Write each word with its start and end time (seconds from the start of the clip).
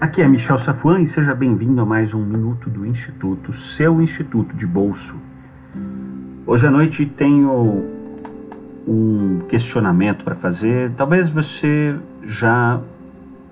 Aqui 0.00 0.22
é 0.22 0.26
Michel 0.26 0.58
Safuan 0.58 1.00
e 1.00 1.06
seja 1.06 1.32
bem-vindo 1.32 1.80
a 1.80 1.86
mais 1.86 2.12
um 2.12 2.24
Minuto 2.24 2.68
do 2.68 2.84
Instituto, 2.84 3.52
seu 3.52 4.02
Instituto 4.02 4.56
de 4.56 4.66
Bolso. 4.66 5.14
Hoje 6.44 6.66
à 6.66 6.70
noite 6.70 7.06
tenho 7.06 7.84
um 8.88 9.38
questionamento 9.48 10.24
para 10.24 10.34
fazer. 10.34 10.90
Talvez 10.96 11.28
você 11.28 11.94
já 12.24 12.80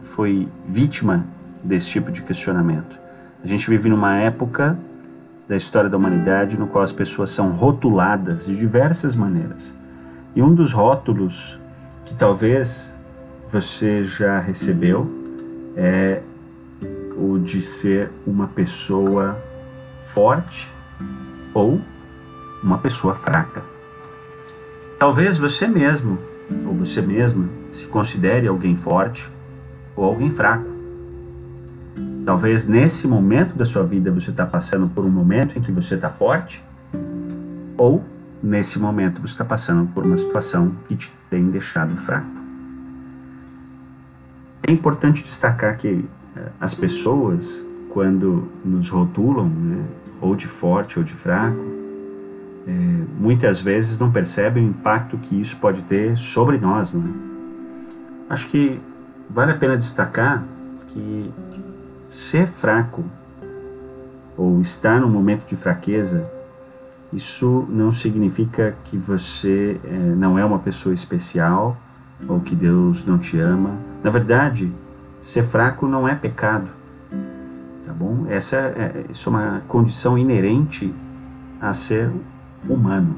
foi 0.00 0.48
vítima 0.66 1.26
desse 1.62 1.90
tipo 1.90 2.10
de 2.10 2.22
questionamento. 2.22 2.98
A 3.44 3.46
gente 3.46 3.68
vive 3.68 3.90
numa 3.90 4.16
época 4.16 4.78
da 5.46 5.56
história 5.56 5.90
da 5.90 5.98
humanidade 5.98 6.58
no 6.58 6.66
qual 6.66 6.82
as 6.82 6.90
pessoas 6.90 7.28
são 7.28 7.50
rotuladas 7.50 8.46
de 8.46 8.56
diversas 8.56 9.14
maneiras. 9.14 9.76
E 10.34 10.40
um 10.40 10.54
dos 10.54 10.72
rótulos 10.72 11.60
que 12.06 12.14
talvez 12.14 12.94
você 13.46 14.02
já 14.02 14.40
recebeu 14.40 15.21
é 15.76 16.22
o 17.16 17.38
de 17.38 17.60
ser 17.60 18.10
uma 18.26 18.46
pessoa 18.46 19.38
forte 20.02 20.68
ou 21.54 21.80
uma 22.62 22.78
pessoa 22.78 23.14
fraca. 23.14 23.62
Talvez 24.98 25.36
você 25.36 25.66
mesmo 25.66 26.18
ou 26.66 26.74
você 26.74 27.00
mesma 27.00 27.48
se 27.70 27.86
considere 27.86 28.46
alguém 28.46 28.76
forte 28.76 29.28
ou 29.96 30.04
alguém 30.04 30.30
fraco. 30.30 30.70
Talvez 32.24 32.66
nesse 32.66 33.08
momento 33.08 33.56
da 33.56 33.64
sua 33.64 33.82
vida 33.82 34.10
você 34.10 34.30
está 34.30 34.46
passando 34.46 34.88
por 34.88 35.04
um 35.04 35.10
momento 35.10 35.58
em 35.58 35.62
que 35.62 35.72
você 35.72 35.96
está 35.96 36.08
forte, 36.08 36.62
ou 37.76 38.04
nesse 38.42 38.78
momento 38.78 39.20
você 39.20 39.34
está 39.34 39.44
passando 39.44 39.88
por 39.92 40.06
uma 40.06 40.16
situação 40.16 40.72
que 40.86 40.94
te 40.94 41.12
tem 41.28 41.50
deixado 41.50 41.96
fraco. 41.96 42.41
É 44.62 44.70
importante 44.70 45.24
destacar 45.24 45.76
que 45.76 46.04
eh, 46.36 46.48
as 46.60 46.74
pessoas, 46.74 47.64
quando 47.90 48.48
nos 48.64 48.88
rotulam, 48.88 49.48
né, 49.48 49.84
ou 50.20 50.36
de 50.36 50.46
forte 50.46 50.98
ou 50.98 51.04
de 51.04 51.14
fraco, 51.14 51.72
é, 52.66 52.70
muitas 53.18 53.60
vezes 53.60 53.98
não 53.98 54.10
percebem 54.10 54.64
o 54.64 54.70
impacto 54.70 55.18
que 55.18 55.40
isso 55.40 55.56
pode 55.56 55.82
ter 55.82 56.16
sobre 56.16 56.58
nós. 56.58 56.92
Né? 56.92 57.12
Acho 58.30 58.48
que 58.48 58.80
vale 59.28 59.50
a 59.50 59.56
pena 59.56 59.76
destacar 59.76 60.44
que 60.88 61.30
ser 62.08 62.46
fraco 62.46 63.04
ou 64.36 64.60
estar 64.60 65.00
num 65.00 65.08
momento 65.08 65.46
de 65.46 65.56
fraqueza, 65.56 66.24
isso 67.12 67.66
não 67.68 67.92
significa 67.92 68.76
que 68.84 68.96
você 68.96 69.78
é, 69.84 69.96
não 70.16 70.38
é 70.38 70.44
uma 70.44 70.58
pessoa 70.58 70.94
especial 70.94 71.76
ou 72.28 72.40
que 72.40 72.54
Deus 72.54 73.04
não 73.04 73.18
te 73.18 73.38
ama. 73.38 73.70
Na 74.02 74.10
verdade, 74.10 74.72
ser 75.20 75.44
fraco 75.44 75.86
não 75.86 76.06
é 76.06 76.14
pecado, 76.14 76.70
tá 77.86 77.92
bom? 77.92 78.26
Essa 78.28 78.56
é, 78.56 79.04
isso 79.10 79.28
é 79.28 79.32
uma 79.32 79.62
condição 79.68 80.18
inerente 80.18 80.92
a 81.60 81.72
ser 81.72 82.10
humano. 82.68 83.14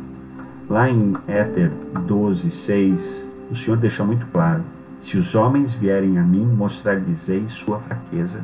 Lá 0.68 0.88
em 0.88 1.14
Éter 1.26 1.70
12, 2.06 2.50
6, 2.50 3.30
o 3.50 3.54
Senhor 3.54 3.76
deixa 3.76 4.04
muito 4.04 4.26
claro: 4.26 4.62
se 5.00 5.18
os 5.18 5.34
homens 5.34 5.74
vierem 5.74 6.18
a 6.18 6.22
mim, 6.22 6.44
mostrar-lhes-ei 6.44 7.46
sua 7.48 7.78
fraqueza. 7.78 8.40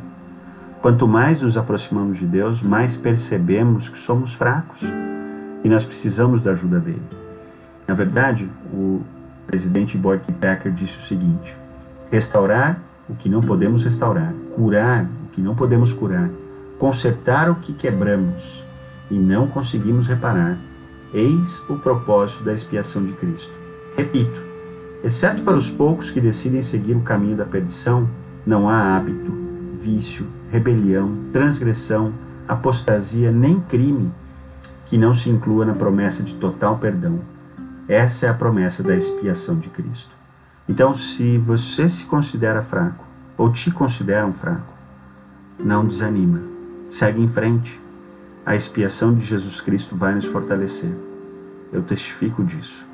Quanto 0.83 1.07
mais 1.07 1.43
nos 1.43 1.59
aproximamos 1.59 2.19
de 2.19 2.27
Deus, 2.27 2.63
mais 2.63 2.97
percebemos 2.97 3.89
que 3.89 3.99
somos 3.99 4.35
fracos 4.35 4.83
e 5.63 5.69
nós 5.69 5.85
precisamos 5.85 6.41
da 6.41 6.53
ajuda 6.53 6.81
dele. 6.81 7.03
Na 7.87 7.93
verdade, 7.93 8.49
o 8.73 9.03
presidente 9.51 9.99
Boyd 9.99 10.31
Packer 10.41 10.71
disse 10.71 10.99
o 10.99 11.01
seguinte: 11.01 11.57
restaurar 12.11 12.81
o 13.09 13.15
que 13.15 13.29
não 13.29 13.41
podemos 13.41 13.83
restaurar, 13.83 14.33
curar 14.55 15.05
o 15.25 15.29
que 15.33 15.41
não 15.41 15.57
podemos 15.57 15.93
curar, 15.93 16.31
consertar 16.79 17.51
o 17.51 17.57
que 17.57 17.73
quebramos 17.73 18.65
e 19.11 19.19
não 19.19 19.49
conseguimos 19.49 20.07
reparar. 20.07 20.57
Eis 21.13 21.61
o 21.69 21.75
propósito 21.75 22.45
da 22.45 22.55
expiação 22.55 23.05
de 23.05 23.13
Cristo. 23.15 23.53
Repito, 23.97 24.41
exceto 25.03 25.43
para 25.43 25.57
os 25.57 25.69
poucos 25.69 26.09
que 26.09 26.21
decidem 26.21 26.63
seguir 26.63 26.95
o 26.95 27.01
caminho 27.01 27.37
da 27.37 27.45
perdição, 27.45 28.09
não 28.47 28.69
há 28.69 28.97
hábito, 28.97 29.33
vício, 29.81 30.25
rebelião, 30.53 31.13
transgressão, 31.33 32.13
apostasia 32.47 33.33
nem 33.33 33.59
crime 33.59 34.13
que 34.87 34.97
não 34.97 35.13
se 35.13 35.29
inclua 35.29 35.65
na 35.65 35.73
promessa 35.73 36.23
de 36.23 36.35
total 36.35 36.79
perdão. 36.79 37.19
Essa 37.91 38.27
é 38.27 38.29
a 38.29 38.35
promessa 38.35 38.85
da 38.85 38.95
expiação 38.95 39.59
de 39.59 39.69
Cristo. 39.69 40.15
Então, 40.69 40.95
se 40.95 41.37
você 41.39 41.89
se 41.89 42.05
considera 42.05 42.63
fraco 42.63 43.05
ou 43.37 43.51
te 43.51 43.69
consideram 43.73 44.33
fraco, 44.33 44.73
não 45.59 45.85
desanima. 45.85 46.41
Segue 46.89 47.21
em 47.21 47.27
frente. 47.27 47.81
A 48.47 48.55
expiação 48.55 49.13
de 49.13 49.25
Jesus 49.25 49.61
Cristo 49.61 49.97
vai 49.97 50.15
nos 50.15 50.27
fortalecer. 50.27 50.93
Eu 51.73 51.83
testifico 51.83 52.45
disso 52.45 52.87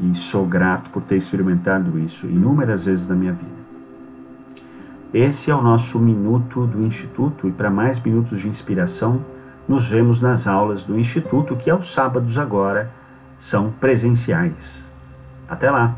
e 0.00 0.14
sou 0.14 0.46
grato 0.46 0.88
por 0.88 1.02
ter 1.02 1.16
experimentado 1.16 1.98
isso 1.98 2.26
inúmeras 2.26 2.86
vezes 2.86 3.06
na 3.06 3.14
minha 3.14 3.34
vida. 3.34 3.60
Esse 5.12 5.50
é 5.50 5.54
o 5.54 5.60
nosso 5.60 5.98
minuto 5.98 6.66
do 6.66 6.82
Instituto 6.82 7.46
e 7.46 7.52
para 7.52 7.68
mais 7.68 8.00
minutos 8.00 8.40
de 8.40 8.48
inspiração, 8.48 9.22
nos 9.68 9.86
vemos 9.86 10.18
nas 10.18 10.46
aulas 10.46 10.82
do 10.82 10.98
Instituto, 10.98 11.56
que 11.56 11.68
aos 11.68 11.92
sábados 11.92 12.38
agora 12.38 12.90
são 13.40 13.72
presenciais. 13.72 14.88
Até 15.48 15.70
lá! 15.70 15.96